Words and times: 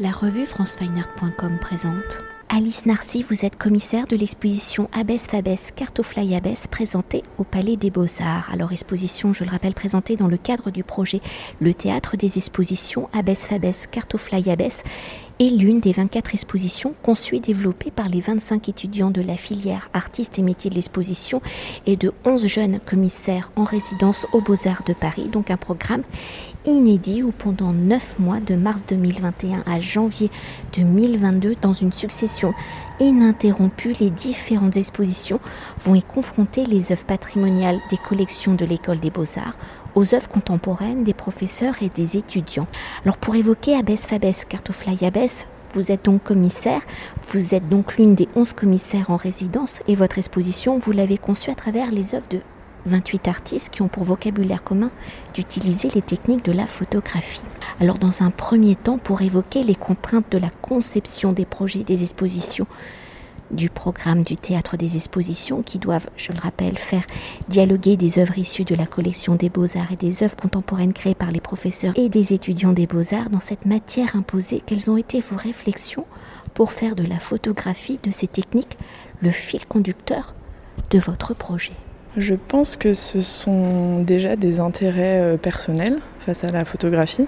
La 0.00 0.12
revue 0.12 0.46
francefineart.com 0.46 1.58
présente. 1.60 2.20
Alice 2.48 2.86
Narcy, 2.86 3.24
vous 3.28 3.44
êtes 3.44 3.58
commissaire 3.58 4.06
de 4.06 4.14
l'exposition 4.14 4.88
Abbesse 4.92 5.26
Fabès 5.26 5.72
Cartofly 5.74 6.36
Abbesse 6.36 6.68
présentée 6.68 7.24
au 7.36 7.42
Palais 7.42 7.76
des 7.76 7.90
Beaux-Arts. 7.90 8.48
Alors 8.52 8.70
exposition, 8.70 9.32
je 9.32 9.42
le 9.42 9.50
rappelle, 9.50 9.74
présentée 9.74 10.14
dans 10.14 10.28
le 10.28 10.36
cadre 10.36 10.70
du 10.70 10.84
projet 10.84 11.20
Le 11.60 11.74
Théâtre 11.74 12.16
des 12.16 12.38
Expositions 12.38 13.10
Abbesse 13.12 13.46
Fabès 13.46 13.88
Cartofly 13.88 14.48
Abbesse 14.48 14.84
est 15.40 15.50
l'une 15.50 15.80
des 15.80 15.92
24 15.92 16.34
expositions 16.34 16.94
conçues 17.02 17.36
et 17.36 17.40
développées 17.40 17.90
par 17.90 18.08
les 18.08 18.20
25 18.20 18.68
étudiants 18.68 19.10
de 19.10 19.20
la 19.20 19.36
filière 19.36 19.88
artistes 19.92 20.38
et 20.38 20.42
métiers 20.42 20.70
de 20.70 20.74
l'exposition 20.74 21.40
et 21.86 21.96
de 21.96 22.12
11 22.24 22.46
jeunes 22.46 22.80
commissaires 22.80 23.52
en 23.56 23.64
résidence 23.64 24.26
aux 24.32 24.40
Beaux-Arts 24.40 24.82
de 24.86 24.92
Paris. 24.92 25.28
Donc 25.28 25.50
un 25.50 25.56
programme 25.56 26.02
inédit 26.64 27.22
où 27.22 27.30
pendant 27.30 27.72
9 27.72 28.18
mois, 28.18 28.40
de 28.40 28.56
mars 28.56 28.84
2021 28.88 29.62
à 29.66 29.80
janvier 29.80 30.30
2022, 30.76 31.56
dans 31.60 31.72
une 31.72 31.92
succession 31.92 32.52
ininterrompue, 33.00 33.94
les 34.00 34.10
différentes 34.10 34.76
expositions 34.76 35.40
vont 35.84 35.94
y 35.94 36.02
confronter 36.02 36.66
les 36.66 36.92
œuvres 36.92 37.04
patrimoniales 37.04 37.78
des 37.90 37.96
collections 37.96 38.54
de 38.54 38.64
l'école 38.64 38.98
des 38.98 39.10
beaux-arts 39.10 39.56
aux 39.98 40.14
œuvres 40.14 40.28
contemporaines 40.28 41.02
des 41.02 41.12
professeurs 41.12 41.82
et 41.82 41.88
des 41.88 42.16
étudiants. 42.16 42.68
Alors 43.04 43.16
pour 43.16 43.34
évoquer 43.34 43.74
Abbesse 43.74 44.06
Fabès 44.06 44.44
Cartofly 44.48 45.04
Abbesse, 45.04 45.48
vous 45.74 45.90
êtes 45.90 46.04
donc 46.04 46.22
commissaire, 46.22 46.82
vous 47.32 47.52
êtes 47.52 47.68
donc 47.68 47.96
l'une 47.96 48.14
des 48.14 48.28
11 48.36 48.52
commissaires 48.52 49.10
en 49.10 49.16
résidence 49.16 49.80
et 49.88 49.96
votre 49.96 50.18
exposition, 50.18 50.78
vous 50.78 50.92
l'avez 50.92 51.18
conçue 51.18 51.50
à 51.50 51.56
travers 51.56 51.90
les 51.90 52.14
œuvres 52.14 52.28
de 52.28 52.38
28 52.86 53.26
artistes 53.26 53.70
qui 53.70 53.82
ont 53.82 53.88
pour 53.88 54.04
vocabulaire 54.04 54.62
commun 54.62 54.92
d'utiliser 55.34 55.90
les 55.92 56.00
techniques 56.00 56.44
de 56.44 56.52
la 56.52 56.68
photographie. 56.68 57.42
Alors 57.80 57.98
dans 57.98 58.22
un 58.22 58.30
premier 58.30 58.76
temps, 58.76 58.98
pour 58.98 59.20
évoquer 59.22 59.64
les 59.64 59.74
contraintes 59.74 60.30
de 60.30 60.38
la 60.38 60.50
conception 60.62 61.32
des 61.32 61.44
projets 61.44 61.82
des 61.82 62.04
expositions, 62.04 62.68
du 63.50 63.70
programme 63.70 64.22
du 64.22 64.36
théâtre 64.36 64.76
des 64.76 64.96
expositions 64.96 65.62
qui 65.62 65.78
doivent, 65.78 66.08
je 66.16 66.32
le 66.32 66.38
rappelle, 66.38 66.78
faire 66.78 67.04
dialoguer 67.48 67.96
des 67.96 68.18
œuvres 68.18 68.38
issues 68.38 68.64
de 68.64 68.74
la 68.74 68.86
collection 68.86 69.34
des 69.34 69.48
beaux-arts 69.48 69.92
et 69.92 69.96
des 69.96 70.22
œuvres 70.22 70.36
contemporaines 70.36 70.92
créées 70.92 71.14
par 71.14 71.30
les 71.30 71.40
professeurs 71.40 71.92
et 71.96 72.08
des 72.08 72.34
étudiants 72.34 72.72
des 72.72 72.86
beaux-arts 72.86 73.30
dans 73.30 73.40
cette 73.40 73.66
matière 73.66 74.16
imposée. 74.16 74.62
Quelles 74.66 74.90
ont 74.90 74.96
été 74.96 75.20
vos 75.20 75.36
réflexions 75.36 76.06
pour 76.54 76.72
faire 76.72 76.94
de 76.94 77.04
la 77.04 77.18
photographie, 77.18 78.00
de 78.02 78.10
ces 78.10 78.26
techniques, 78.26 78.76
le 79.22 79.30
fil 79.30 79.64
conducteur 79.66 80.34
de 80.90 80.98
votre 80.98 81.34
projet 81.34 81.72
Je 82.16 82.34
pense 82.34 82.76
que 82.76 82.94
ce 82.94 83.20
sont 83.20 84.02
déjà 84.02 84.36
des 84.36 84.60
intérêts 84.60 85.20
euh, 85.20 85.36
personnels 85.36 85.98
face 86.28 86.44
à 86.44 86.50
la 86.50 86.66
photographie 86.66 87.26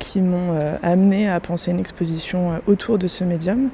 qui 0.00 0.20
m'ont 0.20 0.58
euh, 0.58 0.74
amené 0.82 1.28
à 1.28 1.38
penser 1.38 1.70
une 1.70 1.78
exposition 1.78 2.50
euh, 2.50 2.56
autour 2.66 2.98
de 2.98 3.06
ce 3.06 3.22
médium, 3.22 3.68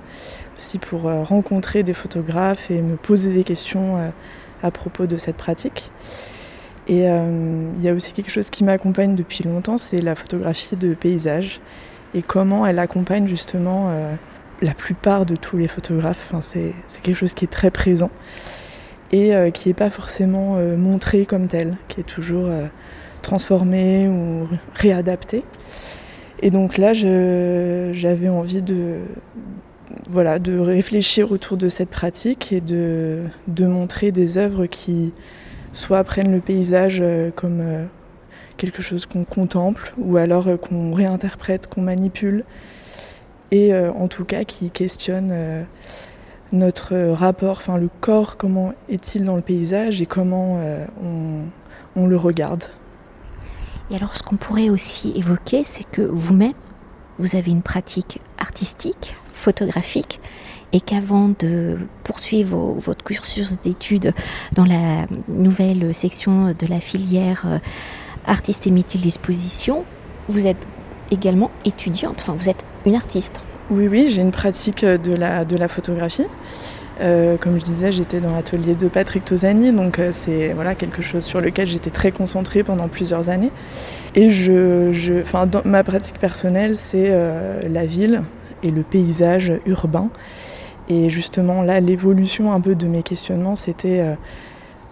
aussi 0.59 0.77
pour 0.77 1.09
euh, 1.09 1.23
rencontrer 1.23 1.83
des 1.83 1.95
photographes 1.95 2.71
et 2.71 2.83
me 2.83 2.97
poser 2.97 3.33
des 3.33 3.45
questions 3.45 4.13
à 4.63 4.71
propos 4.71 5.07
de 5.07 5.17
cette 5.17 5.37
pratique. 5.37 5.91
Et 6.87 7.05
il 7.05 7.83
y 7.83 7.89
a 7.89 7.93
aussi 7.93 8.13
quelque 8.13 8.31
chose 8.31 8.49
qui 8.49 8.65
m'accompagne 8.65 9.15
depuis 9.15 9.45
longtemps, 9.45 9.77
c'est 9.79 10.01
la 10.01 10.15
photographie 10.15 10.77
de 10.77 10.95
paysage 10.95 11.61
et 12.15 12.23
comment 12.23 12.67
elle 12.67 12.79
accompagne 12.79 13.27
justement 13.27 13.93
la 14.63 14.73
plupart 14.73 15.27
de 15.27 15.37
tous 15.37 15.59
les 15.59 15.69
photographes. 15.69 16.31
Enfin, 16.31 16.41
c'est 16.41 16.73
quelque 17.03 17.17
chose 17.17 17.35
qui 17.35 17.45
est 17.45 17.53
très 17.53 17.71
présent 17.71 18.11
et 19.13 19.35
qui 19.53 19.69
n'est 19.69 19.75
pas 19.75 19.91
forcément 19.91 20.55
montré 20.79 21.27
comme 21.27 21.47
tel, 21.47 21.77
qui 21.89 22.01
est 22.01 22.05
toujours 22.05 22.49
transformer 23.29 24.09
ou 24.09 24.48
réadapter. 24.75 25.45
Et 26.41 26.51
donc 26.51 26.79
là, 26.79 26.95
j'avais 26.95 28.31
envie 28.31 28.62
de, 28.62 29.01
voilà, 30.09 30.39
de 30.39 30.59
réfléchir 30.59 31.31
autour 31.31 31.59
de 31.59 31.69
cette 31.69 31.91
pratique 31.91 32.53
et 32.53 32.62
de, 32.62 33.25
de 33.47 33.67
montrer 33.67 34.12
des 34.12 34.39
œuvres 34.39 34.65
qui 34.65 35.12
soit 35.75 36.03
prennent 36.05 36.33
le 36.33 36.41
paysage 36.41 37.00
euh, 37.03 37.31
comme 37.34 37.61
euh, 37.61 37.84
quelque 38.56 38.81
chose 38.81 39.05
qu'on 39.05 39.25
contemple 39.25 39.93
ou 39.99 40.16
alors 40.16 40.49
euh, 40.49 40.56
qu'on 40.56 40.95
réinterprète, 40.95 41.66
qu'on 41.66 41.83
manipule 41.83 42.45
et 43.50 43.75
en 43.75 44.09
tout 44.09 44.27
cas 44.27 44.45
qui 44.45 44.69
questionnent 44.69 45.65
notre 46.53 46.95
rapport, 47.12 47.56
enfin 47.60 47.78
le 47.78 47.89
corps, 48.03 48.37
comment 48.37 48.75
est-il 48.91 49.25
dans 49.25 49.37
le 49.37 49.43
paysage 49.43 50.03
et 50.03 50.06
comment 50.06 50.60
on, 51.03 51.45
on 51.97 52.06
le 52.06 52.16
regarde. 52.19 52.65
Et 53.91 53.97
alors 53.97 54.16
ce 54.16 54.22
qu'on 54.22 54.37
pourrait 54.37 54.71
aussi 54.71 55.12
évoquer, 55.16 55.65
c'est 55.65 55.88
que 55.91 56.03
vous-même, 56.03 56.53
vous 57.19 57.37
avez 57.37 57.50
une 57.50 57.62
pratique 57.62 58.21
artistique, 58.38 59.16
photographique, 59.32 60.21
et 60.72 60.81
qu'avant 60.81 61.31
de 61.31 61.78
poursuivre 62.04 62.75
votre 62.75 63.03
cursus 63.03 63.59
d'études 63.60 64.12
dans 64.53 64.66
la 64.66 65.06
nouvelle 65.28 65.94
section 65.94 66.53
de 66.53 66.66
la 66.66 66.81
filière 66.81 67.44
euh, 67.47 67.59
artiste 68.27 68.66
et 68.66 68.71
métier 68.71 69.00
de 69.00 69.04
l'exposition, 69.04 69.84
vous 70.28 70.47
êtes 70.47 70.69
également 71.10 71.50
étudiante, 71.65 72.16
enfin 72.19 72.34
vous 72.34 72.50
êtes 72.50 72.66
une 72.84 72.94
artiste. 72.94 73.41
Oui, 73.71 73.88
oui, 73.88 74.12
j'ai 74.12 74.21
une 74.21 74.31
pratique 74.31 74.84
de 74.84 75.12
la, 75.12 75.44
de 75.44 75.56
la 75.56 75.69
photographie. 75.69 76.27
Euh, 77.00 77.36
comme 77.36 77.59
je 77.59 77.64
disais, 77.64 77.92
j'étais 77.92 78.20
dans 78.20 78.34
l'atelier 78.34 78.75
de 78.75 78.88
Patrick 78.88 79.25
Tosani, 79.25 79.72
donc 79.72 79.98
euh, 79.98 80.09
c'est 80.10 80.53
voilà, 80.53 80.75
quelque 80.75 81.00
chose 81.00 81.25
sur 81.25 81.41
lequel 81.41 81.69
j'étais 81.69 81.91
très 81.91 82.10
concentrée 82.10 82.64
pendant 82.64 82.88
plusieurs 82.88 83.28
années. 83.28 83.53
Et 84.14 84.31
je, 84.31 85.22
ma 85.64 85.84
pratique 85.84 86.19
personnelle, 86.19 86.76
c'est 86.76 87.09
euh, 87.10 87.60
la 87.69 87.86
ville 87.86 88.22
et 88.64 88.70
le 88.70 88.82
paysage 88.82 89.53
urbain. 89.66 90.10
Et 90.88 91.10
justement, 91.10 91.62
là, 91.62 91.78
l'évolution 91.81 92.53
un 92.53 92.60
peu 92.60 92.75
de 92.75 92.86
mes 92.86 93.03
questionnements, 93.03 93.56
c'était 93.56 94.03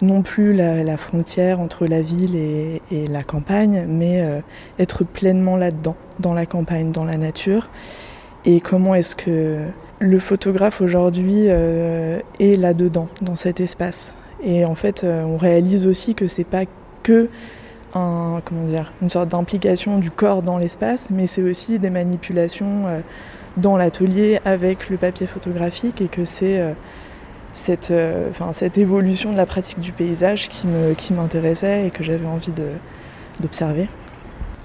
non 0.03 0.21
plus 0.21 0.53
la, 0.53 0.95
frontière 0.95 1.59
entre 1.59 1.87
la 1.87 2.03
ville 2.03 2.35
et 2.35 3.07
la 3.09 3.23
campagne, 3.23 3.87
mais 3.89 4.23
être 4.77 5.03
pleinement 5.03 5.57
là-dedans, 5.57 5.95
dans 6.19 6.35
la 6.35 6.45
campagne, 6.45 6.91
dans 6.91 7.03
la 7.03 7.17
nature 7.17 7.67
et 8.47 8.61
comment 8.61 8.95
est-ce 8.95 9.13
que 9.13 9.57
le 9.99 10.19
photographe 10.19 10.79
aujourd'hui 10.79 11.47
euh, 11.47 12.19
est 12.39 12.57
là-dedans, 12.57 13.09
dans 13.21 13.35
cet 13.35 13.59
espace? 13.59 14.15
Et 14.41 14.63
en 14.63 14.73
fait, 14.73 15.03
euh, 15.03 15.23
on 15.23 15.35
réalise 15.35 15.85
aussi 15.85 16.15
que 16.15 16.27
c'est 16.27 16.45
pas 16.45 16.63
que 17.03 17.29
une 17.93 19.09
sorte 19.09 19.29
d'implication 19.29 19.97
du 19.97 20.11
corps 20.11 20.43
dans 20.43 20.59
l'espace, 20.59 21.07
mais 21.09 21.25
c'est 21.25 21.41
aussi 21.41 21.79
des 21.79 21.89
manipulations 21.89 22.83
euh, 22.85 22.99
dans 23.57 23.75
l'atelier 23.75 24.39
avec 24.45 24.89
le 24.89 24.97
papier 24.97 25.25
photographique 25.25 25.99
et 25.99 26.07
que 26.07 26.23
c'est 26.23 26.61
cette, 27.53 27.91
évolution 28.77 29.31
de 29.31 29.37
la 29.37 29.47
pratique 29.47 29.79
du 29.79 29.91
paysage 29.91 30.47
qui 30.47 31.13
m'intéressait 31.13 31.87
et 31.87 31.89
que 31.89 32.03
j'avais 32.03 32.27
envie 32.27 32.53
d'observer. 33.39 33.87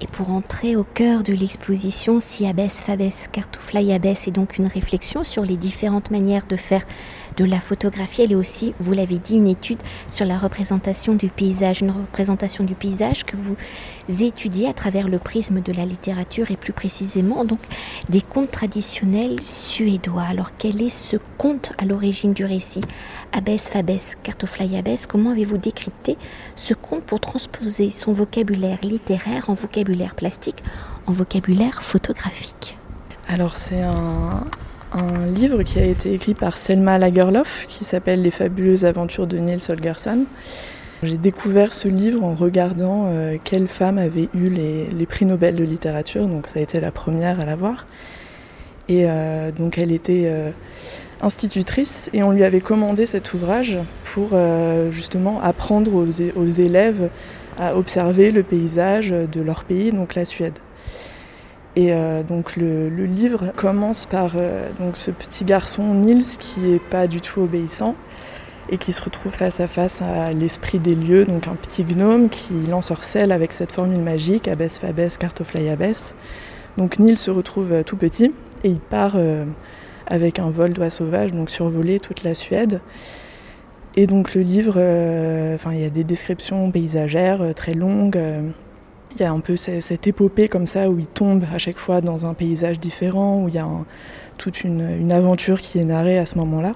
Et 0.01 0.07
pour 0.07 0.31
entrer 0.31 0.75
au 0.75 0.83
cœur 0.83 1.23
de 1.23 1.33
l'exposition, 1.33 2.19
si 2.19 2.45
Abbesse 2.45 2.81
Fabès 2.81 3.27
Cartofly 3.31 3.93
Abbesse 3.93 4.27
est 4.27 4.31
donc 4.31 4.57
une 4.57 4.67
réflexion 4.67 5.23
sur 5.23 5.43
les 5.43 5.55
différentes 5.55 6.11
manières 6.11 6.45
de 6.45 6.55
faire 6.55 6.83
de 7.37 7.45
la 7.45 7.59
photographie. 7.59 8.21
Elle 8.23 8.31
est 8.31 8.35
aussi, 8.35 8.73
vous 8.79 8.93
l'avez 8.93 9.17
dit, 9.17 9.35
une 9.35 9.47
étude 9.47 9.81
sur 10.07 10.25
la 10.25 10.37
représentation 10.37 11.15
du 11.15 11.29
paysage, 11.29 11.81
une 11.81 11.91
représentation 11.91 12.63
du 12.63 12.75
paysage 12.75 13.23
que 13.23 13.35
vous 13.35 13.55
étudiez 14.07 14.67
à 14.67 14.73
travers 14.73 15.07
le 15.07 15.19
prisme 15.19 15.61
de 15.61 15.71
la 15.73 15.85
littérature 15.85 16.51
et 16.51 16.57
plus 16.57 16.73
précisément 16.73 17.45
donc 17.45 17.59
des 18.09 18.21
contes 18.21 18.51
traditionnels 18.51 19.41
suédois. 19.41 20.23
Alors 20.23 20.51
quel 20.57 20.81
est 20.81 20.89
ce 20.89 21.17
conte 21.37 21.73
à 21.77 21.85
l'origine 21.85 22.33
du 22.33 22.45
récit? 22.45 22.83
Abbesse, 23.31 23.69
Fabès, 23.69 24.15
Cartofly 24.21 24.77
Abbesse, 24.77 25.07
comment 25.07 25.31
avez-vous 25.31 25.57
décrypté 25.57 26.17
ce 26.55 26.73
conte 26.73 27.03
pour 27.03 27.19
transposer 27.19 27.89
son 27.89 28.13
vocabulaire 28.13 28.79
littéraire 28.83 29.49
en 29.49 29.53
vocabulaire 29.53 30.15
plastique, 30.15 30.63
en 31.07 31.13
vocabulaire 31.13 31.81
photographique? 31.83 32.77
Alors 33.27 33.55
c'est 33.55 33.81
un, 33.81 34.45
un 34.93 35.25
livre 35.27 35.63
qui 35.63 35.79
a 35.79 35.85
été 35.85 36.13
écrit 36.13 36.33
par 36.33 36.57
Selma 36.57 36.97
Lagerlof 36.97 37.65
qui 37.67 37.83
s'appelle 37.83 38.21
Les 38.21 38.31
fabuleuses 38.31 38.85
aventures 38.85 39.27
de 39.27 39.37
Niels 39.37 39.61
Holgersson. 39.67 40.25
J'ai 41.01 41.17
découvert 41.17 41.73
ce 41.73 41.87
livre 41.87 42.23
en 42.23 42.33
regardant 42.33 43.07
euh, 43.07 43.37
quelle 43.43 43.67
femme 43.67 43.97
avait 43.97 44.29
eu 44.33 44.49
les, 44.49 45.05
prix 45.05 45.25
Nobel 45.25 45.55
de 45.55 45.63
littérature, 45.63 46.27
donc 46.27 46.47
ça 46.47 46.59
a 46.59 46.61
été 46.61 46.79
la 46.79 46.91
première 46.91 47.39
à 47.39 47.45
l'avoir. 47.45 47.87
Et 48.87 49.05
euh, 49.05 49.51
donc 49.51 49.77
elle 49.77 49.91
était 49.91 50.23
euh, 50.25 50.51
institutrice 51.21 52.09
et 52.13 52.21
on 52.21 52.31
lui 52.31 52.43
avait 52.43 52.61
commandé 52.61 53.05
cet 53.05 53.33
ouvrage 53.33 53.77
pour 54.03 54.37
justement 54.91 55.41
apprendre 55.41 55.93
aux 55.95 56.45
élèves 56.45 57.09
à 57.57 57.75
observer 57.75 58.31
le 58.31 58.43
paysage 58.43 59.09
de 59.09 59.41
leur 59.41 59.63
pays, 59.63 59.91
donc 59.91 60.15
la 60.15 60.25
Suède. 60.25 60.59
Et 61.75 61.91
euh, 61.91 62.21
donc 62.21 62.55
le, 62.55 62.87
livre 62.89 63.51
commence 63.55 64.05
par 64.05 64.33
euh, 64.35 64.69
donc 64.79 64.95
ce 64.95 65.09
petit 65.09 65.43
garçon 65.43 65.93
Nils 65.95 66.37
qui 66.37 66.71
est 66.71 66.79
pas 66.79 67.07
du 67.07 67.19
tout 67.19 67.41
obéissant 67.41 67.95
et 68.69 68.77
qui 68.77 68.91
se 68.93 69.01
retrouve 69.01 69.31
face 69.31 69.59
à 69.59 69.67
face 69.67 70.01
à 70.01 70.31
l'esprit 70.31 70.79
des 70.79 70.95
lieux, 70.95 71.25
donc 71.25 71.47
un 71.47 71.55
petit 71.55 71.83
gnome 71.83 72.29
qui 72.29 72.53
l'ensorcelle 72.69 73.31
avec 73.31 73.53
cette 73.53 73.71
formule 73.71 73.99
magique, 73.99 74.47
Abbesse 74.47 74.79
Fabès, 74.79 75.17
Cartofly 75.17 75.67
Abbesse. 75.67 76.15
Donc 76.77 76.99
Nils 76.99 77.17
se 77.17 77.31
retrouve 77.31 77.73
euh, 77.73 77.83
tout 77.83 77.97
petit 77.97 78.31
et 78.63 78.69
il 78.69 78.79
part 78.79 79.17
avec 80.07 80.39
un 80.39 80.49
vol 80.49 80.71
d'oies 80.71 80.89
sauvages, 80.89 81.33
donc 81.33 81.49
survoler 81.49 81.99
toute 81.99 82.23
la 82.23 82.33
Suède. 82.33 82.79
Et 83.97 84.07
donc 84.07 84.35
le 84.35 84.41
livre, 84.41 84.77
il 84.77 85.79
y 85.81 85.83
a 85.83 85.89
des 85.89 86.05
descriptions 86.05 86.71
paysagères 86.71 87.53
très 87.55 87.73
longues. 87.73 88.17
Il 89.15 89.21
y 89.21 89.25
a 89.25 89.31
un 89.31 89.39
peu 89.41 89.57
cette 89.57 90.07
épopée 90.07 90.47
comme 90.47 90.65
ça 90.65 90.89
où 90.89 90.97
il 90.97 91.05
tombe 91.05 91.43
à 91.53 91.59
chaque 91.59 91.77
fois 91.77 92.01
dans 92.01 92.25
un 92.25 92.33
paysage 92.33 92.79
différent, 92.79 93.43
où 93.43 93.47
il 93.47 93.53
y 93.53 93.59
a 93.59 93.67
toute 94.37 94.63
une, 94.63 95.11
aventure 95.11 95.61
qui 95.61 95.79
est 95.79 95.85
narrée 95.85 96.17
à 96.17 96.25
ce 96.25 96.37
moment-là. 96.39 96.71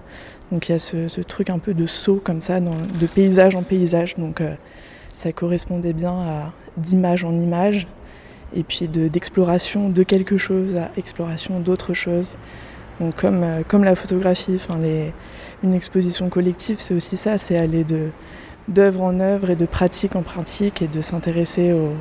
Donc 0.51 0.69
il 0.69 0.73
y 0.73 0.75
a 0.75 0.79
ce, 0.79 1.21
truc 1.21 1.49
un 1.49 1.57
peu 1.57 1.73
de 1.73 1.87
saut 1.87 2.21
comme 2.23 2.41
ça, 2.41 2.59
de 2.59 3.07
paysage 3.07 3.55
en 3.55 3.63
paysage. 3.63 4.15
Donc 4.17 4.41
euh, 4.41 4.53
ça 5.09 5.31
correspondait 5.31 5.93
bien 5.93 6.11
à 6.11 6.53
d'image 6.77 7.23
en 7.23 7.33
image, 7.33 7.87
et 8.55 8.63
puis 8.63 8.87
d'exploration 8.87 9.89
de, 9.89 10.03
quelque 10.03 10.37
chose 10.37 10.75
à 10.75 10.91
exploration 10.95 11.59
d'autre 11.59 11.95
chose. 11.95 12.37
Donc 12.99 13.15
comme, 13.15 13.43
euh, 13.43 13.63
comme 13.67 13.83
la 13.83 13.95
photographie, 13.95 14.59
les, 14.79 15.11
une 15.63 15.73
exposition 15.73 16.29
collective, 16.29 16.77
c'est 16.79 16.93
aussi 16.93 17.17
ça, 17.17 17.39
c'est 17.39 17.57
aller 17.57 17.83
d'œuvre 18.67 19.01
en 19.01 19.19
œuvre 19.19 19.49
et 19.49 19.55
de 19.55 19.65
pratique 19.65 20.15
en 20.15 20.23
pratique 20.23 20.81
et 20.81 20.87
de 20.87 21.01
s'intéresser 21.01 21.73
au, 21.73 21.93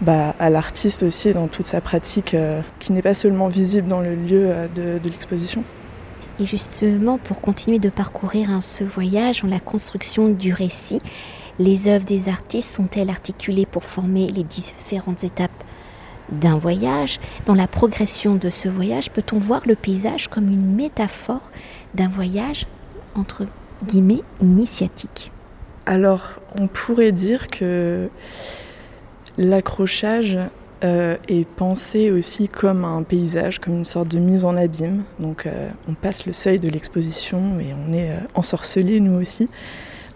bah, 0.00 0.34
à 0.38 0.48
l'artiste 0.48 1.02
aussi 1.02 1.32
dans 1.34 1.46
toute 1.46 1.66
sa 1.66 1.82
pratique 1.82 2.32
euh, 2.32 2.62
qui 2.78 2.92
n'est 2.92 3.02
pas 3.02 3.12
seulement 3.12 3.48
visible 3.48 3.86
dans 3.86 4.00
le 4.00 4.14
lieu 4.14 4.46
euh, 4.46 4.66
de, 4.98 5.08
l'exposition. 5.08 5.62
Et 6.38 6.46
justement, 6.46 7.18
pour 7.18 7.42
continuer 7.42 7.78
de 7.78 7.90
parcourir 7.90 8.50
hein, 8.50 8.62
ce 8.62 8.82
voyage 8.82 9.44
en 9.44 9.48
la 9.48 9.60
construction 9.60 10.30
du 10.30 10.54
récit, 10.54 11.02
les 11.58 11.86
œuvres 11.86 12.06
des 12.06 12.30
artistes 12.30 12.74
sont-elles 12.74 13.10
articulées 13.10 13.66
pour 13.66 13.84
former 13.84 14.28
les 14.28 14.42
différentes 14.42 15.22
étapes 15.22 15.64
d'un 16.32 16.56
voyage? 16.56 17.20
Dans 17.44 17.54
la 17.54 17.66
progression 17.66 18.36
de 18.36 18.48
ce 18.48 18.70
voyage, 18.70 19.10
peut-on 19.10 19.38
voir 19.38 19.60
le 19.66 19.74
paysage 19.74 20.28
comme 20.28 20.48
une 20.48 20.74
métaphore 20.74 21.50
d'un 21.94 22.08
voyage 22.08 22.66
entre 23.14 23.46
guillemets 23.84 24.22
initiatique? 24.40 25.30
Alors, 25.90 26.40
on 26.58 26.68
pourrait 26.68 27.12
dire 27.12 27.48
que 27.48 28.08
L'accrochage 29.38 30.36
euh, 30.84 31.16
est 31.28 31.46
pensé 31.46 32.10
aussi 32.10 32.46
comme 32.46 32.84
un 32.84 33.02
paysage, 33.02 33.58
comme 33.58 33.78
une 33.78 33.84
sorte 33.86 34.08
de 34.08 34.18
mise 34.18 34.44
en 34.44 34.54
abîme. 34.54 35.04
Donc 35.18 35.46
euh, 35.46 35.70
on 35.88 35.94
passe 35.94 36.26
le 36.26 36.34
seuil 36.34 36.58
de 36.58 36.68
l'exposition 36.68 37.58
et 37.58 37.74
on 37.74 37.92
est 37.94 38.10
euh, 38.10 38.18
ensorcelé 38.34 39.00
nous 39.00 39.18
aussi. 39.18 39.48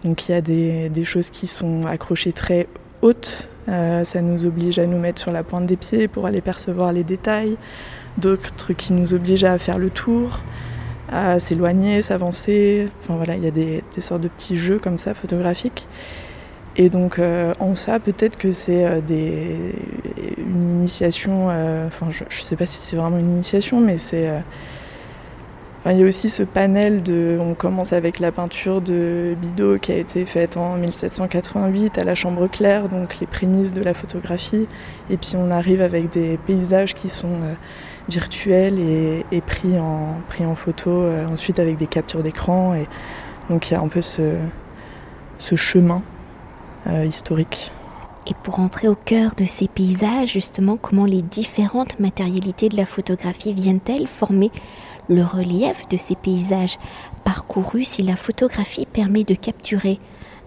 Donc 0.04 0.28
il 0.28 0.32
y 0.32 0.34
a 0.34 0.42
des, 0.42 1.04
choses 1.04 1.30
qui 1.30 1.46
sont 1.46 1.86
accrochées 1.86 2.32
très 2.32 2.66
hautes. 3.00 3.48
ça 3.66 4.20
nous 4.20 4.44
oblige 4.44 4.78
à 4.78 4.86
nous 4.86 4.98
mettre 4.98 5.22
sur 5.22 5.32
la 5.32 5.42
pointe 5.42 5.64
des 5.64 5.78
pieds 5.78 6.06
pour 6.06 6.26
aller 6.26 6.42
percevoir 6.42 6.92
les 6.92 7.04
détails. 7.04 7.56
D'autres 8.18 8.74
qui 8.74 8.92
nous 8.92 9.14
obligent 9.14 9.44
à 9.44 9.56
faire 9.56 9.78
le 9.78 9.88
tour, 9.88 10.40
à 11.14 11.38
s'éloigner, 11.38 12.02
s'avancer. 12.02 12.88
Enfin 13.02 13.16
voilà, 13.16 13.36
il 13.36 13.44
y 13.44 13.46
a 13.46 13.50
des, 13.50 13.82
sortes 13.98 14.22
de 14.22 14.28
petits 14.28 14.56
jeux 14.56 14.78
comme 14.78 14.98
ça 14.98 15.14
photographiques. 15.14 15.86
Et 16.76 16.88
donc 16.88 17.18
euh, 17.18 17.54
en 17.60 17.76
ça, 17.76 18.00
peut-être 18.00 18.36
que 18.36 18.50
c'est 18.50 18.84
euh, 18.84 19.00
une 20.38 20.70
initiation, 20.72 21.48
euh, 21.50 21.86
enfin 21.86 22.08
je 22.10 22.24
ne 22.24 22.30
sais 22.30 22.56
pas 22.56 22.66
si 22.66 22.80
c'est 22.82 22.96
vraiment 22.96 23.18
une 23.18 23.30
initiation, 23.30 23.80
mais 23.80 23.98
c'est... 23.98 24.30
il 25.92 25.98
y 25.98 26.02
a 26.02 26.06
aussi 26.06 26.30
ce 26.30 26.42
panel 26.42 27.02
de... 27.02 27.38
On 27.40 27.54
commence 27.54 27.92
avec 27.92 28.18
la 28.18 28.32
peinture 28.32 28.80
de 28.80 29.36
Bidot 29.40 29.78
qui 29.78 29.92
a 29.92 29.96
été 29.96 30.24
faite 30.24 30.56
en 30.56 30.76
1788 30.76 31.98
à 31.98 32.04
la 32.04 32.14
Chambre 32.14 32.46
claire, 32.48 32.88
donc 32.88 33.20
les 33.20 33.26
prémices 33.26 33.72
de 33.72 33.82
la 33.82 33.92
photographie. 33.92 34.66
Et 35.10 35.16
puis 35.18 35.34
on 35.36 35.50
arrive 35.50 35.82
avec 35.82 36.10
des 36.10 36.38
paysages 36.46 36.94
qui 36.94 37.10
sont 37.10 37.38
virtuels 38.08 38.78
et, 38.78 39.40
pris, 39.42 39.78
en, 39.78 40.54
photo, 40.54 41.04
ensuite 41.30 41.58
avec 41.58 41.76
des 41.76 41.86
captures 41.86 42.22
d'écran. 42.22 42.74
Et 42.74 42.86
donc 43.50 43.70
il 43.70 43.74
y 43.74 43.76
a 43.76 43.80
un 43.80 43.88
peu 43.88 44.00
ce, 44.00 44.36
ce 45.38 45.56
chemin 45.56 46.02
euh, 46.86 47.04
historique. 47.04 47.72
Et 48.26 48.34
pour 48.42 48.60
entrer 48.60 48.88
au 48.88 48.94
cœur 48.94 49.34
de 49.34 49.44
ces 49.44 49.68
paysages, 49.68 50.32
justement, 50.32 50.76
comment 50.76 51.04
les 51.04 51.22
différentes 51.22 52.00
matérialités 52.00 52.70
de 52.70 52.76
la 52.76 52.86
photographie 52.86 53.52
viennent-elles 53.52 54.06
former 54.06 54.50
le 55.08 55.22
relief 55.22 55.86
de 55.88 55.96
ces 55.96 56.14
paysages 56.14 56.78
parcourus 57.24 57.84
si 57.84 58.02
la 58.02 58.16
photographie 58.16 58.86
permet 58.86 59.24
de 59.24 59.34
capturer 59.34 59.98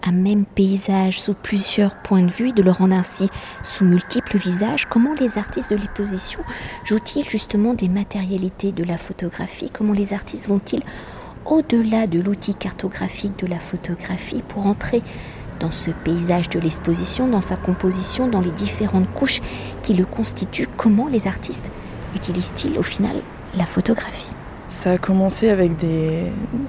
un 0.03 0.11
même 0.11 0.45
paysage 0.45 1.19
sous 1.19 1.33
plusieurs 1.33 1.95
points 1.95 2.21
de 2.21 2.31
vue 2.31 2.49
et 2.49 2.53
de 2.53 2.61
le 2.61 2.71
rendre 2.71 2.95
ainsi 2.95 3.29
sous 3.63 3.83
multiples 3.83 4.37
visages, 4.37 4.85
comment 4.85 5.13
les 5.15 5.37
artistes 5.37 5.71
de 5.71 5.77
l'exposition 5.77 6.39
jouent-ils 6.83 7.27
justement 7.27 7.73
des 7.73 7.89
matérialités 7.89 8.71
de 8.71 8.83
la 8.83 8.97
photographie? 8.97 9.69
Comment 9.71 9.93
les 9.93 10.13
artistes 10.13 10.47
vont-ils 10.47 10.83
au-delà 11.45 12.07
de 12.07 12.19
l'outil 12.19 12.55
cartographique 12.55 13.39
de 13.39 13.47
la 13.47 13.59
photographie 13.59 14.43
pour 14.47 14.67
entrer 14.67 15.01
dans 15.59 15.71
ce 15.71 15.91
paysage 15.91 16.49
de 16.49 16.59
l'exposition, 16.59 17.27
dans 17.27 17.41
sa 17.41 17.55
composition, 17.55 18.27
dans 18.27 18.41
les 18.41 18.51
différentes 18.51 19.11
couches 19.13 19.41
qui 19.81 19.93
le 19.93 20.05
constituent, 20.05 20.67
comment 20.77 21.07
les 21.07 21.27
artistes 21.27 21.71
utilisent-ils 22.15 22.77
au 22.77 22.83
final 22.83 23.21
la 23.55 23.65
photographie? 23.65 24.35
Ça 24.67 24.91
a 24.91 24.97
commencé 24.97 25.49
avec 25.49 25.77
des, 25.77 26.23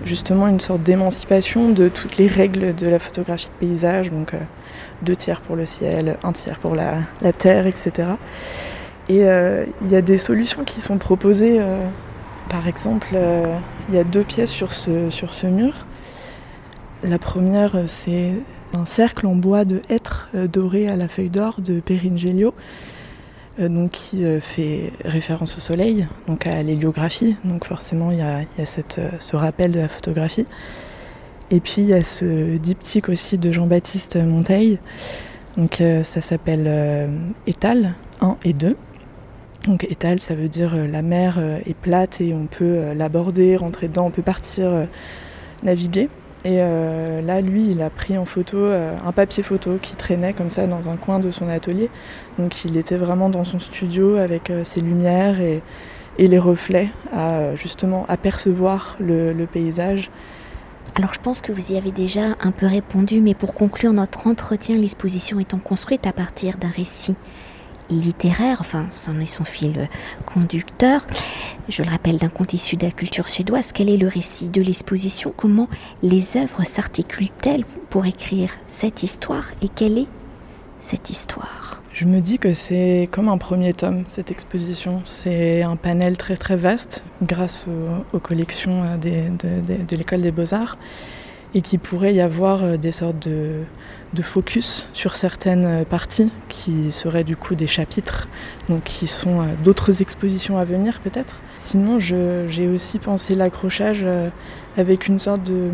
justement 0.05 0.47
une 0.47 0.61
sorte 0.61 0.83
d'émancipation 0.83 1.71
de 1.71 1.89
toutes 1.89 2.17
les 2.17 2.29
règles 2.29 2.75
de 2.75 2.89
la 2.89 2.99
photographie 2.99 3.49
de 3.49 3.67
paysage, 3.67 4.11
donc 4.11 4.35
euh, 4.35 4.39
deux 5.03 5.17
tiers 5.17 5.41
pour 5.41 5.57
le 5.57 5.67
ciel, 5.67 6.17
un 6.23 6.33
tiers 6.33 6.59
pour 6.59 6.75
la, 6.75 7.03
terre, 7.39 7.67
etc. 7.67 8.09
Et 9.09 9.29
euh, 9.29 9.65
il 9.83 9.91
y 9.91 9.97
a 9.97 10.03
des 10.03 10.19
solutions 10.19 10.65
qui 10.65 10.81
sont 10.81 10.99
proposées. 10.99 11.59
Euh, 11.61 11.87
par 12.49 12.67
exemple, 12.67 13.09
il 13.89 13.95
y 13.95 13.99
a 13.99 14.05
deux 14.05 14.25
pièces 14.25 14.51
sur 14.51 14.73
ce, 14.73 15.47
mur. 15.47 15.75
La 17.05 17.19
première, 17.19 17.83
c'est 17.87 18.33
un 18.73 18.87
cercle 18.87 19.27
en 19.27 19.35
bois 19.35 19.65
de 19.65 19.83
hêtre 19.89 20.29
doré 20.35 20.89
à 20.89 20.97
la 20.97 21.09
feuille 21.09 21.31
d'or 21.31 21.61
de 21.61 21.83
euh, 21.91 22.53
donc 23.59 23.91
qui 23.91 24.25
euh, 24.25 24.41
fait 24.41 24.93
référence 25.05 25.57
au 25.57 25.61
soleil, 25.61 26.07
donc 26.27 26.47
à 26.47 26.63
l'héliographie. 26.63 27.37
Donc 27.45 27.65
forcément, 27.65 28.11
il 28.11 28.19
y 28.19 28.23
a, 28.23 28.45
ce 28.67 29.37
rappel 29.37 29.73
de 29.73 29.81
la 29.81 29.89
photographie. 29.89 30.47
Et 31.51 31.61
puis 31.61 31.77
il 31.79 31.87
y 31.87 31.95
a 31.95 32.03
ce 32.03 32.57
diptyque 32.59 33.09
aussi 33.09 33.39
de 33.39 33.51
Jean-Baptiste 33.53 34.17
Monteil. 34.17 34.79
Donc 35.57 35.83
ça 36.03 36.21
s'appelle 36.21 37.11
Étal 37.47 37.95
1 38.21 38.37
et 38.45 38.53
2. 38.53 38.77
Donc 39.67 39.85
étal, 39.85 40.21
ça 40.21 40.35
veut 40.35 40.49
dire 40.49 40.77
la 40.77 41.01
mer 41.01 41.39
est 41.67 41.75
plate 41.75 42.21
et 42.21 42.35
on 42.35 42.47
peut 42.47 42.93
l'aborder, 42.95 43.57
rentrer 43.57 43.89
dedans, 43.89 44.07
on 44.07 44.11
peut 44.11 44.23
partir 44.23 44.87
naviguer. 45.63 46.11
Et 46.49 46.63
euh, 46.63 47.21
là, 47.21 47.43
lui, 47.43 47.73
il 47.73 47.83
a 47.83 47.91
pris 47.91 48.17
en 48.17 48.25
photo 48.25 48.57
euh, 48.57 48.97
un 49.05 49.13
papier 49.13 49.43
photo 49.43 49.73
qui 49.83 49.97
traînait 49.97 50.33
comme 50.33 50.49
ça 50.49 50.67
dans 50.67 50.89
un 50.89 50.97
coin 50.97 51.19
de 51.19 51.31
son 51.31 51.47
atelier. 51.47 51.91
Donc 52.39 52.65
il 52.65 52.79
était 52.79 52.97
vraiment 52.97 53.29
dans 53.29 53.45
son 53.45 53.61
studio 53.61 54.17
avec 54.17 54.49
euh, 54.49 54.65
ses 54.65 54.81
lumières 54.81 55.43
et, 55.43 55.63
les 56.19 56.39
reflets 56.39 56.89
à 57.13 57.55
justement 57.55 58.05
apercevoir 58.09 58.97
le, 58.99 59.33
le 59.33 59.47
paysage. 59.47 60.11
Alors 60.97 61.15
je 61.15 61.21
pense 61.21 61.41
que 61.41 61.53
vous 61.53 61.73
y 61.73 61.77
avez 61.77 61.93
déjà 61.93 62.35
un 62.41 62.51
peu 62.51 62.67
répondu, 62.67 63.21
mais 63.21 63.35
pour 63.35 63.55
conclure 63.55 63.93
notre 63.93 64.27
entretien, 64.27 64.79
l'exposition 64.79 65.39
étant 65.39 65.59
construite 65.59 66.09
à 66.09 66.13
partir 66.13 66.57
d'un 66.57 66.71
récit 66.71 67.15
littéraire, 67.91 68.59
enfin, 68.61 68.87
c'en 68.91 69.19
est 69.21 69.27
son 69.27 69.45
fil 69.45 69.89
conducteur. 70.27 71.07
Je 71.69 71.83
le 71.83 71.91
rappelle, 71.91 72.19
d'un 72.19 72.29
conte 72.29 72.53
issu 72.53 72.77
de 72.77 72.85
la 72.85 72.91
culture 72.91 73.29
suédoise. 73.29 73.73
Quel 73.73 73.89
est 73.91 73.97
le 73.97 74.09
récit 74.09 74.49
de 74.49 74.63
l'exposition? 74.63 75.33
Comment 75.37 75.69
les 76.03 76.37
œuvres 76.37 76.65
s'articulent-elles 76.65 77.65
pour 77.91 78.07
écrire 78.07 78.51
cette 78.67 79.03
histoire 79.03 79.51
Et 79.63 79.69
quelle 79.69 79.99
est 79.99 80.09
cette 80.79 81.11
histoire? 81.11 81.83
Je 81.93 82.05
me 82.05 82.21
dis 82.21 82.39
que 82.39 82.53
c'est 82.53 83.09
comme 83.11 83.29
un 83.29 83.39
premier 83.39 83.73
tome, 83.73 84.05
cette 84.07 84.31
exposition. 84.31 85.03
C'est 85.05 85.63
un 85.63 85.77
panel 85.77 86.17
très 86.17 86.37
très 86.37 86.57
vaste 86.57 87.03
grâce 87.23 87.67
aux, 88.13 88.19
collections 88.21 88.85
euh, 88.85 88.97
de 88.97 89.97
l'école 89.97 90.23
des 90.23 90.31
beaux-arts 90.31 90.79
et 91.55 91.63
qu'il 91.63 91.79
pourrait 91.79 92.15
y 92.15 92.21
avoir 92.21 92.63
euh, 92.63 92.77
des 92.77 92.93
sortes 92.93 93.19
de, 93.27 93.65
focus 94.23 94.89
sur 94.93 95.17
certaines 95.17 95.65
euh, 95.65 95.85
parties 95.85 96.33
qui 96.49 96.91
seraient 96.93 97.25
du 97.25 97.37
coup 97.37 97.55
des 97.55 97.67
chapitres, 97.67 98.29
donc 98.69 98.85
qui 98.85 99.07
sont 99.07 99.41
euh, 99.41 99.45
d'autres 99.65 100.03
expositions 100.03 100.59
à 100.59 100.65
venir 100.65 101.01
peut-être. 101.01 101.37
Sinon, 101.57 101.99
j'ai 101.99 102.69
aussi 102.69 102.99
pensé 102.99 103.35
l'accrochage 103.35 104.07
avec 104.77 105.09
une 105.09 105.19
sorte 105.19 105.43
de, 105.43 105.71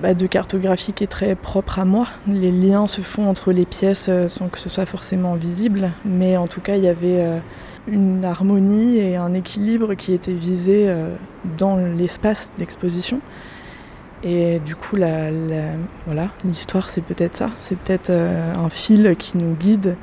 bah, 0.00 0.14
de 0.14 0.26
cartographie 0.28 0.92
qui 0.92 1.02
est 1.02 1.08
très 1.08 1.34
propre 1.34 1.80
à 1.80 1.84
moi. 1.84 2.06
Les 2.28 2.52
liens 2.52 2.86
se 2.86 3.00
font 3.00 3.28
entre 3.28 3.50
les 3.50 3.66
pièces 3.66 4.08
sans 4.28 4.48
que 4.48 4.58
ce 4.60 4.68
soit 4.68 4.86
forcément 4.86 5.34
visible, 5.34 5.90
mais 6.04 6.36
en 6.36 6.46
tout 6.46 6.60
cas, 6.60 6.76
il 6.76 6.84
y 6.84 6.88
avait 6.88 7.40
une 7.88 8.24
harmonie 8.24 8.98
et 8.98 9.16
un 9.16 9.34
équilibre 9.34 9.94
qui 9.94 10.12
étaient 10.12 10.32
visés 10.32 10.94
dans 11.58 11.76
l'espace 11.76 12.52
d'exposition. 12.56 13.20
Et 14.22 14.58
du 14.60 14.76
coup, 14.76 14.96
la, 14.96 15.30
voilà, 16.06 16.30
l'histoire, 16.44 16.90
c'est 16.90 17.00
peut-être 17.00 17.36
ça. 17.36 17.50
C'est 17.56 17.78
peut-être 17.78 18.10
euh, 18.10 18.54
un 18.54 18.68
fil 18.68 19.16
qui 19.18 19.38
nous 19.38 19.54
guide 19.54 19.96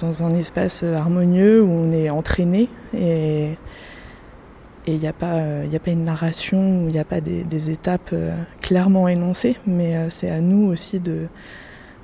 dans 0.00 0.24
un 0.24 0.30
espace 0.30 0.82
harmonieux 0.82 1.62
où 1.62 1.70
on 1.70 1.92
est 1.92 2.10
entraîné 2.10 2.68
et 2.92 3.56
il 4.88 4.98
n'y 4.98 5.06
a, 5.06 5.10
a 5.10 5.12
pas 5.12 5.90
une 5.92 6.02
narration, 6.02 6.86
il 6.88 6.92
n'y 6.92 6.98
a 6.98 7.04
pas 7.04 7.20
des, 7.20 7.70
étapes 7.70 8.12
clairement 8.60 9.06
énoncées, 9.06 9.58
mais 9.68 10.10
c'est 10.10 10.28
à 10.28 10.40
nous 10.40 10.66
aussi 10.66 10.98
de, 10.98 11.28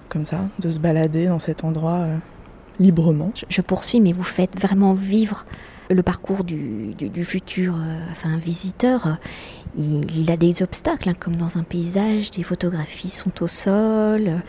comme 0.09 0.27
ça, 0.27 0.43
de 0.61 0.71
se 0.71 0.79
balader 0.79 1.27
dans 1.27 1.41
cet 1.41 1.65
endroit 1.65 2.07
librement. 2.79 3.33
Je 3.49 3.61
poursuis, 3.63 4.01
mais 4.01 4.13
vous 4.13 4.23
faites 4.23 4.61
vraiment 4.61 4.93
vivre 4.93 5.45
le 5.91 6.03
parcours 6.03 6.45
du, 6.45 6.95
futur 7.25 7.75
euh, 7.77 8.37
visiteur. 8.39 9.19
Il, 9.77 10.31
a 10.31 10.37
des 10.37 10.63
obstacles, 10.63 11.09
hein, 11.09 11.15
comme 11.19 11.37
dans 11.37 11.59
un 11.59 11.63
paysage, 11.63 12.31
des 12.31 12.43
photographies 12.43 13.11
sont 13.11 13.43
au 13.43 13.49
sol. 13.49 14.41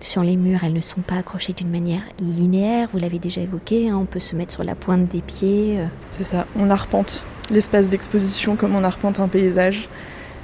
Sur 0.00 0.22
les 0.22 0.36
murs, 0.36 0.60
elles 0.64 0.72
ne 0.72 0.80
sont 0.80 1.00
pas 1.00 1.16
accrochées 1.16 1.54
d'une 1.54 1.70
manière 1.70 2.02
linéaire, 2.20 2.88
vous 2.92 2.98
l'avez 2.98 3.18
déjà 3.18 3.40
évoqué, 3.40 3.88
hein, 3.88 3.96
on 3.96 4.04
peut 4.04 4.18
se 4.18 4.36
mettre 4.36 4.52
sur 4.52 4.64
la 4.64 4.74
pointe 4.74 5.08
des 5.08 5.22
pieds. 5.22 5.80
Euh. 5.80 5.86
C'est 6.18 6.24
ça, 6.24 6.46
on 6.56 6.70
arpente 6.70 7.24
l'espace 7.50 7.88
d'exposition 7.88 8.56
comme 8.56 8.74
on 8.74 8.84
arpente 8.84 9.20
un 9.20 9.28
paysage. 9.28 9.88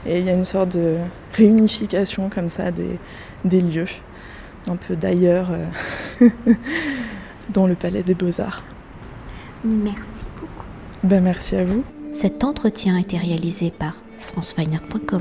Et 0.06 0.18
il 0.18 0.26
y 0.26 0.30
a 0.30 0.34
une 0.34 0.46
sorte 0.46 0.76
de 0.76 0.96
réunification 1.34 2.30
comme 2.30 2.48
ça 2.48 2.70
des, 2.70 3.60
lieux, 3.60 3.88
un 4.66 4.76
peu 4.76 4.96
d'ailleurs. 4.96 5.50
Euh, 6.22 6.28
dans 7.52 7.66
le 7.66 7.74
Palais 7.74 8.02
des 8.02 8.14
Beaux-Arts. 8.14 8.62
Merci 9.64 10.26
beaucoup. 10.36 10.66
Ben, 11.04 11.22
merci 11.22 11.56
à 11.56 11.64
vous. 11.64 11.84
Cet 12.12 12.44
entretien 12.44 12.96
a 12.96 13.00
été 13.00 13.16
réalisé 13.16 13.70
par 13.70 13.94
franceweiner.com. 14.18 15.18